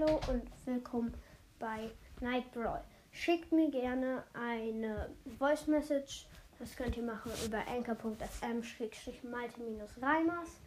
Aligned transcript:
Hallo 0.00 0.20
und 0.28 0.44
willkommen 0.64 1.12
bei 1.58 1.90
Night 2.20 2.52
Brawl. 2.52 2.84
Schickt 3.10 3.50
mir 3.50 3.68
gerne 3.68 4.22
eine 4.32 5.10
Voice 5.38 5.66
Message. 5.66 6.28
Das 6.60 6.76
könnt 6.76 6.96
ihr 6.96 7.02
machen 7.02 7.32
über 7.44 7.66
anchor.fm-malte-reimers. 7.66 10.60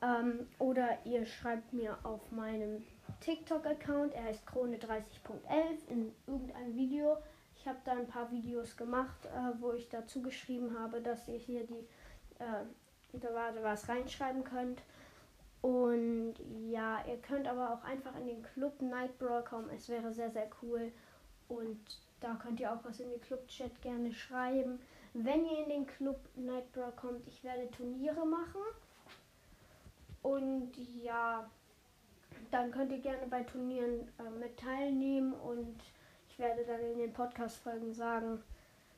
Ähm, 0.00 0.46
oder 0.58 0.96
ihr 1.04 1.26
schreibt 1.26 1.74
mir 1.74 1.98
auf 2.02 2.32
meinem 2.32 2.82
TikTok-Account, 3.20 4.14
er 4.14 4.24
heißt 4.24 4.48
Krone30.11, 4.48 5.90
in 5.90 6.10
irgendeinem 6.26 6.74
Video. 6.76 7.18
Ich 7.56 7.68
habe 7.68 7.80
da 7.84 7.92
ein 7.92 8.06
paar 8.06 8.30
Videos 8.30 8.74
gemacht, 8.74 9.26
äh, 9.26 9.52
wo 9.60 9.74
ich 9.74 9.90
dazu 9.90 10.22
geschrieben 10.22 10.78
habe, 10.78 11.02
dass 11.02 11.28
ihr 11.28 11.38
hier 11.38 11.66
die 11.66 11.86
äh, 12.38 12.64
da 13.12 13.52
was 13.62 13.86
reinschreiben 13.88 14.44
könnt. 14.44 14.80
Und 15.62 16.34
ja, 16.70 17.04
ihr 17.06 17.18
könnt 17.18 17.46
aber 17.46 17.72
auch 17.72 17.84
einfach 17.84 18.16
in 18.16 18.26
den 18.26 18.42
Club 18.42 18.80
Night 18.80 19.18
Brawl 19.18 19.44
kommen. 19.44 19.68
Es 19.70 19.88
wäre 19.88 20.12
sehr, 20.12 20.30
sehr 20.30 20.48
cool. 20.62 20.90
Und 21.48 21.78
da 22.20 22.34
könnt 22.34 22.60
ihr 22.60 22.72
auch 22.72 22.82
was 22.84 23.00
in 23.00 23.10
den 23.10 23.20
Club-Chat 23.20 23.82
gerne 23.82 24.12
schreiben. 24.12 24.80
Wenn 25.12 25.44
ihr 25.44 25.64
in 25.64 25.68
den 25.68 25.86
Club 25.86 26.20
Night 26.36 26.72
Brawl 26.72 26.92
kommt, 26.92 27.26
ich 27.26 27.44
werde 27.44 27.70
Turniere 27.70 28.24
machen. 28.26 28.60
Und 30.22 30.72
ja, 31.02 31.50
dann 32.50 32.70
könnt 32.70 32.92
ihr 32.92 33.00
gerne 33.00 33.26
bei 33.28 33.42
Turnieren 33.42 34.08
äh, 34.18 34.30
mit 34.38 34.58
teilnehmen. 34.58 35.34
Und 35.34 35.76
ich 36.28 36.38
werde 36.38 36.64
dann 36.64 36.80
in 36.80 36.98
den 36.98 37.12
Podcast-Folgen 37.12 37.92
sagen, 37.92 38.42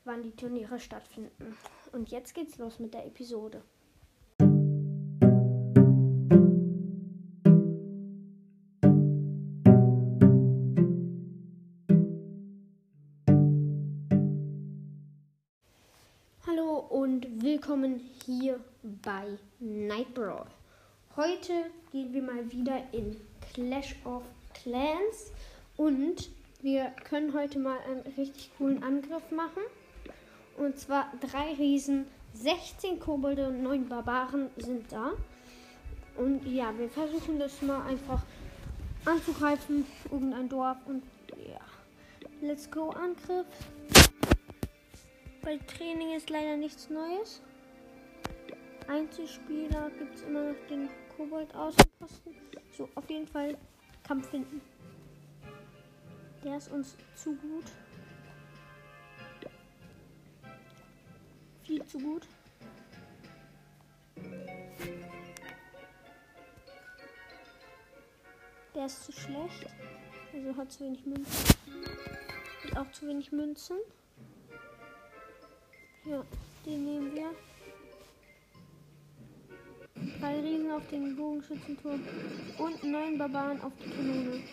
wann 0.05 0.23
die 0.23 0.35
Turniere 0.35 0.79
stattfinden. 0.79 1.57
Und 1.91 2.09
jetzt 2.09 2.33
geht's 2.33 2.57
los 2.57 2.79
mit 2.79 2.93
der 2.93 3.05
Episode. 3.05 3.61
Willkommen 17.53 18.01
hier 18.25 18.59
bei 19.03 19.37
Night 19.59 20.11
Brawl. 20.15 20.47
Heute 21.15 21.53
gehen 21.91 22.11
wir 22.11 22.23
mal 22.23 22.51
wieder 22.51 22.81
in 22.91 23.15
Clash 23.53 23.95
of 24.05 24.23
Clans 24.55 25.31
und 25.77 26.31
wir 26.63 26.91
können 27.07 27.31
heute 27.35 27.59
mal 27.59 27.77
einen 27.87 28.01
richtig 28.17 28.49
coolen 28.57 28.81
Angriff 28.81 29.29
machen. 29.29 29.61
Und 30.57 30.79
zwar 30.79 31.13
drei 31.21 31.53
Riesen, 31.53 32.07
16 32.33 32.99
Kobolde 32.99 33.49
und 33.49 33.61
9 33.61 33.87
Barbaren 33.87 34.49
sind 34.57 34.91
da. 34.91 35.11
Und 36.17 36.47
ja, 36.47 36.75
wir 36.75 36.89
versuchen 36.89 37.37
das 37.37 37.61
mal 37.61 37.85
einfach 37.85 38.23
anzugreifen, 39.05 39.85
irgendein 40.11 40.49
Dorf 40.49 40.77
und 40.87 41.03
ja. 41.37 41.61
Let's 42.41 42.71
go 42.71 42.89
Angriff. 42.89 43.45
Bei 45.43 45.57
Training 45.57 46.15
ist 46.15 46.29
leider 46.29 46.55
nichts 46.55 46.89
Neues. 46.89 47.41
Einzelspieler 48.87 49.89
gibt 49.99 50.15
es 50.15 50.21
immer 50.21 50.53
noch 50.53 50.67
den 50.69 50.89
Kobold 51.17 51.53
Außenposten. 51.53 52.33
So, 52.71 52.87
auf 52.95 53.09
jeden 53.09 53.27
Fall 53.27 53.57
Kampf 54.07 54.29
finden. 54.29 54.61
Der 56.45 56.57
ist 56.57 56.71
uns 56.71 56.95
zu 57.15 57.35
gut. 57.35 57.65
Viel 61.63 61.85
zu 61.87 61.99
gut. 61.99 62.27
Der 68.73 68.85
ist 68.85 69.03
zu 69.03 69.11
schlecht. 69.11 69.67
Also 70.33 70.55
hat 70.55 70.71
zu 70.71 70.85
wenig 70.85 71.05
Münzen. 71.05 71.55
Hat 72.63 72.77
auch 72.77 72.91
zu 72.93 73.07
wenig 73.07 73.33
Münzen. 73.33 73.77
Ja, 76.05 76.21
den 76.65 76.83
nehmen 76.83 77.15
wir. 77.15 77.31
Drei 80.19 80.39
Riesen 80.41 80.71
auf 80.71 80.85
den 80.89 81.15
Bogenschützenturm 81.15 82.01
und 82.57 82.83
neun 82.83 83.17
Barbaren 83.17 83.61
auf 83.61 83.71
die 83.81 83.89
Kanone. 83.89 84.43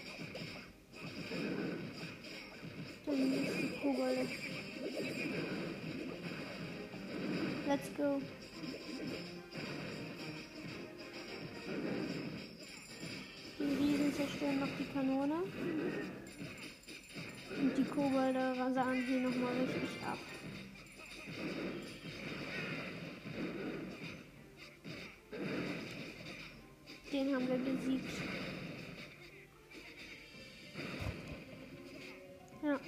Dann 3.04 3.32
ist 3.32 3.56
die 3.58 3.80
Kobolde. 3.82 4.28
Let's 7.66 7.96
go. 7.96 8.22
Die 13.58 13.64
Riesen 13.64 14.14
zerstören 14.14 14.60
noch 14.60 14.68
die 14.78 14.92
Kanone. 14.92 15.42
Und 17.60 17.76
die 17.76 17.84
Kobolde 17.84 18.54
rasern 18.56 19.04
hier 19.04 19.18
nochmal 19.18 19.52
richtig 19.54 20.00
ab. 20.06 20.18
Den 27.12 27.34
haben 27.34 27.48
wir 27.48 27.58
besiegt. 27.58 28.08
Ja. 32.62 32.78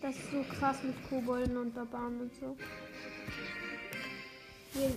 Das 0.00 0.14
ist 0.14 0.30
so 0.30 0.42
krass 0.42 0.82
mit 0.84 0.94
Kobolden 1.08 1.56
und 1.56 1.74
Barbaren 1.74 2.20
und 2.20 2.34
so. 2.36 2.56
Hier. 4.72 4.94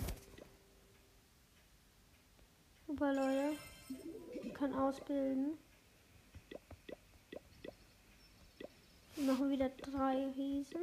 Super 2.86 3.14
Leute. 3.14 3.58
Man 4.44 4.54
kann 4.54 4.74
ausbilden. 4.74 5.58
Wir 9.16 9.26
machen 9.26 9.50
wieder 9.50 9.70
drei 9.70 10.28
Riesen. 10.38 10.82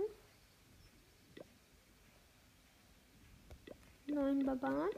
Neun 4.06 4.44
Barbaren. 4.44 4.90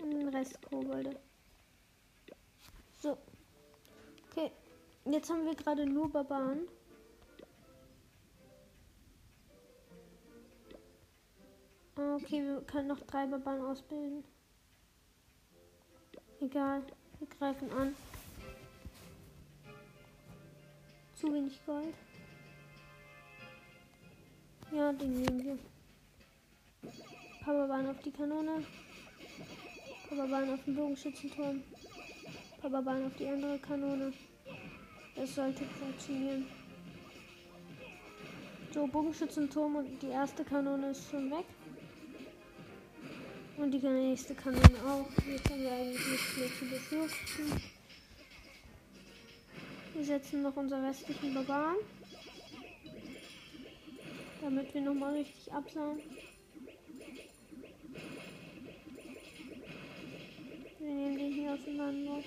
Und 0.00 0.10
den 0.10 0.28
Rest 0.28 0.60
Kobolde. 0.62 1.18
So. 3.00 3.18
Okay. 4.30 4.52
Jetzt 5.04 5.30
haben 5.30 5.44
wir 5.44 5.54
gerade 5.54 5.84
nur 5.84 6.10
Barbaren. 6.10 6.68
Ah, 11.96 12.14
okay, 12.16 12.42
wir 12.42 12.60
können 12.62 12.88
noch 12.88 13.00
drei 13.00 13.26
Barbaren 13.26 13.62
ausbilden. 13.62 14.24
Egal. 16.40 16.82
Wir 17.18 17.28
greifen 17.28 17.70
an. 17.72 17.94
Zu 21.14 21.32
wenig 21.32 21.64
Gold. 21.66 21.94
Ja, 24.74 24.90
den 24.90 25.20
nehmen 25.20 25.44
wir. 25.44 25.58
Barbaren 27.44 27.88
auf 27.88 28.00
die 28.02 28.10
Kanone. 28.10 28.64
Papa 30.08 30.54
auf 30.54 30.64
den 30.64 30.74
Bogenschützenturm. 30.74 31.62
Papa 32.62 32.78
auf 32.78 33.16
die 33.18 33.26
andere 33.26 33.58
Kanone. 33.58 34.14
Es 35.14 35.34
sollte 35.34 35.66
funktionieren. 35.66 36.46
So, 38.72 38.86
Bogenschützenturm 38.86 39.76
und 39.76 40.00
die 40.00 40.08
erste 40.08 40.42
Kanone 40.42 40.92
ist 40.92 41.10
schon 41.10 41.30
weg. 41.30 41.44
Und 43.58 43.72
die 43.72 43.78
nächste 43.78 44.34
Kanone 44.34 44.78
auch. 44.88 45.06
Jetzt 45.28 45.50
haben 45.50 45.60
wir 45.60 45.72
eigentlich 45.72 46.08
nicht 46.08 46.38
mehr 46.38 46.48
zu 46.48 46.64
befürchten. 46.64 47.62
Wir 49.92 50.04
setzen 50.04 50.40
noch 50.40 50.56
unsere 50.56 50.82
restlichen 50.82 51.34
Barbaren. 51.34 51.76
Damit 54.42 54.74
wir 54.74 54.80
nochmal 54.80 55.14
richtig 55.14 55.52
absahen. 55.52 56.00
Wir 60.80 60.90
nehmen 60.90 61.16
den 61.16 61.32
hier 61.32 61.52
auseinander. 61.52 62.24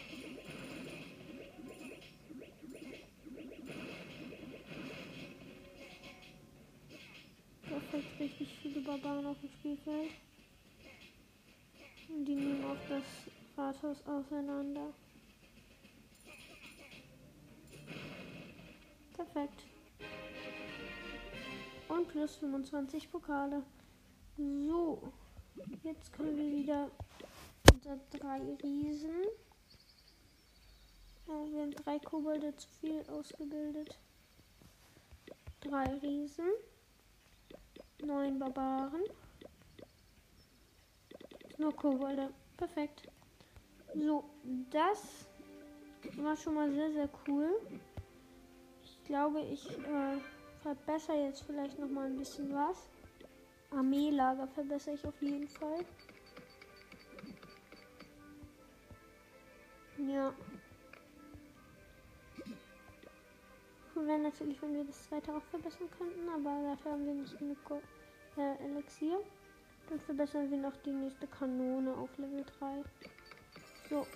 Da 7.70 7.80
fällt 7.92 8.06
richtig 8.18 8.48
viele 8.62 8.80
Barbaren 8.80 9.26
auf 9.26 9.38
dem 9.42 9.50
Spielfeld. 9.50 10.12
Und 12.08 12.26
die 12.26 12.36
nehmen 12.36 12.64
auch 12.64 12.78
das 12.88 13.04
Rathaus 13.58 13.98
auseinander. 14.08 14.94
Perfekt. 19.18 19.75
Und 21.96 22.10
plus 22.10 22.36
25 22.36 23.10
Pokale. 23.10 23.64
So. 24.38 25.02
Jetzt 25.84 26.12
können 26.12 26.36
wir 26.36 26.52
wieder 26.52 26.92
unter 27.72 27.98
drei 28.12 28.42
Riesen. 28.62 29.24
Oh, 31.28 31.46
wir 31.50 31.62
haben 31.62 31.72
drei 31.72 31.98
Kobolde 32.00 32.54
zu 32.58 32.68
viel 32.82 33.02
ausgebildet. 33.10 33.98
Drei 35.62 35.86
Riesen. 36.02 36.50
Neun 38.04 38.40
Barbaren. 38.40 39.04
Nur 41.58 41.74
Kobolde. 41.74 42.30
Perfekt. 42.58 43.08
So, 43.94 44.26
das 44.70 45.28
war 46.18 46.36
schon 46.36 46.56
mal 46.56 46.70
sehr, 46.72 46.92
sehr 46.92 47.10
cool. 47.28 47.50
Ich 48.84 49.02
glaube, 49.06 49.40
ich 49.40 49.70
äh, 49.70 50.18
verbessere 50.66 51.26
jetzt 51.26 51.44
vielleicht 51.44 51.78
noch 51.78 51.90
mal 51.90 52.08
ein 52.08 52.18
bisschen 52.18 52.52
was. 52.52 52.90
Armeelager 53.70 54.48
verbessere 54.48 54.96
ich 54.96 55.06
auf 55.06 55.22
jeden 55.22 55.48
Fall. 55.48 55.86
Ja. 59.98 60.34
Wäre 63.94 64.20
natürlich, 64.20 64.62
wenn 64.62 64.76
wir 64.76 64.84
das 64.86 65.04
zweite 65.08 65.34
auch 65.34 65.44
verbessern 65.44 65.90
könnten, 65.98 66.28
aber 66.30 66.70
dafür 66.70 66.94
haben 66.94 67.06
wir 67.06 67.14
nicht 67.14 67.38
genug 67.38 67.58
äh, 68.38 68.66
Elixier. 68.66 69.20
Dann 69.90 70.00
verbessern 70.00 70.50
wir 70.50 70.58
noch 70.58 70.76
die 70.78 70.92
nächste 70.92 71.28
Kanone 71.28 71.94
auf 71.94 72.10
Level 72.18 72.44
3. 72.60 72.84
So. 73.90 74.08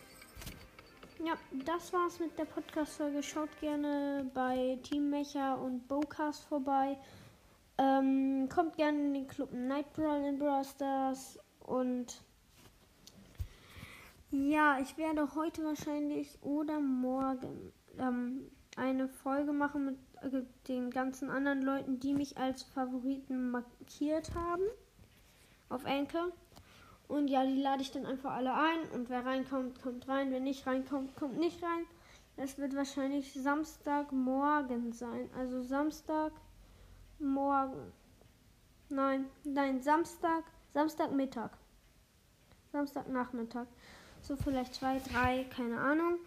Ja, 1.22 1.34
das 1.66 1.92
war's 1.92 2.18
mit 2.20 2.38
der 2.40 2.46
Podcast-Folge. 2.46 3.22
Schaut 3.22 3.50
gerne 3.60 4.32
bei 4.34 4.80
Team 4.84 5.10
Mecha 5.10 5.56
und 5.56 5.86
Bowcast 5.90 6.46
vorbei. 6.46 6.98
Ähm, 7.78 8.48
kommt 8.48 8.78
gerne 8.78 9.00
in 9.00 9.14
den 9.14 9.28
Club 9.28 9.52
Night 9.52 9.92
Brawl 9.92 10.24
in 10.24 10.40
Brawl 10.40 10.64
Stars 10.64 11.38
und 11.60 12.22
ja, 14.32 14.80
ich 14.80 14.96
werde 14.98 15.36
heute 15.36 15.66
wahrscheinlich 15.66 16.42
oder 16.42 16.80
morgen 16.80 17.74
ähm, 17.98 18.50
eine 18.78 19.10
Folge 19.10 19.52
machen 19.52 19.86
mit 19.86 19.98
äh, 20.22 20.44
den 20.70 20.90
ganzen 20.90 21.30
anderen 21.30 21.62
Leuten, 21.62 22.00
die 22.00 22.14
mich 22.14 22.38
als 22.38 22.64
Favoriten 22.64 23.52
markiert 23.52 24.34
haben 24.36 24.64
auf 25.68 25.84
Enke. 25.84 26.32
Und 27.10 27.28
ja, 27.28 27.44
die 27.44 27.62
lade 27.62 27.82
ich 27.82 27.92
dann 27.92 28.06
einfach 28.06 28.32
alle 28.34 28.54
ein. 28.54 28.88
Und 28.94 29.10
wer 29.10 29.26
reinkommt, 29.26 29.82
kommt 29.82 30.08
rein. 30.08 30.32
Wer 30.32 30.40
nicht 30.40 30.66
reinkommt, 30.68 31.18
kommt 31.18 31.40
nicht 31.40 31.62
rein. 31.62 31.84
Es 32.38 32.58
wird 32.60 32.74
wahrscheinlich 32.76 33.34
Samstagmorgen 33.34 34.94
sein. 34.94 35.30
Also 35.36 35.64
Samstagmorgen. 35.64 37.92
Nein, 38.90 39.26
nein, 39.44 39.82
Samstag, 39.82 40.44
Samstagmittag. 40.74 41.50
Samstagnachmittag. 42.72 43.66
So 44.22 44.36
vielleicht 44.36 44.76
zwei, 44.76 45.00
drei, 45.00 45.46
keine 45.46 45.80
Ahnung. 45.80 46.20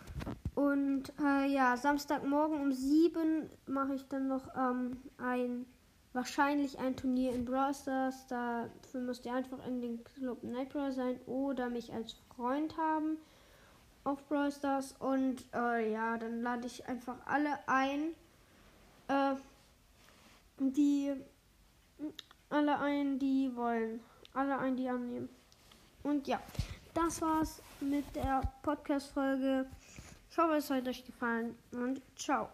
Und 0.57 1.13
äh, 1.21 1.47
ja, 1.47 1.77
Samstagmorgen 1.77 2.61
um 2.61 2.73
sieben 2.73 3.49
mache 3.67 3.95
ich 3.95 4.09
dann 4.09 4.27
noch 4.27 4.49
ähm, 4.57 4.97
ein 5.19 5.65
wahrscheinlich 6.13 6.79
ein 6.79 6.97
Turnier 6.97 7.33
in 7.33 7.45
Brawl 7.45 7.75
Stars. 7.75 8.27
Dafür 8.27 9.01
müsst 9.01 9.25
ihr 9.27 9.35
einfach 9.35 9.65
in 9.67 9.81
den 9.81 10.05
Club 10.05 10.43
Nightbrawl 10.43 10.93
sein 10.93 11.21
oder 11.27 11.69
mich 11.71 11.93
als 11.93 12.15
Freund 12.35 12.77
haben 12.77 13.19
auf 14.05 14.27
Brawl 14.29 14.53
Stars. 14.53 14.95
Und 14.99 15.45
äh, 15.55 15.93
ja, 15.93 16.19
dann 16.19 16.43
lade 16.43 16.67
ich 16.67 16.87
einfach 16.87 17.17
alle 17.27 17.59
ein, 17.67 18.15
äh, 19.09 19.35
die 20.59 21.15
alle 22.51 22.79
ein, 22.79 23.19
die 23.19 23.51
wollen. 23.57 24.01
Alle 24.35 24.59
ein, 24.59 24.77
die 24.77 24.89
annehmen. 24.89 25.29
Und 26.03 26.27
ja, 26.27 26.41
das 26.95 27.21
war's 27.23 27.63
mit 27.81 28.05
der 28.15 28.43
Podcast-Folge. 28.63 29.67
Ich 30.31 30.39
hoffe, 30.39 30.57
es 30.57 30.71
hat 30.71 30.87
euch 30.89 31.05
gefallen 31.05 31.57
und 31.73 32.01
ciao. 32.17 32.49